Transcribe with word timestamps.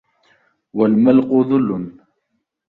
وَالْمَلَقُ 0.73 1.27
ذُلٌّ 1.47 1.91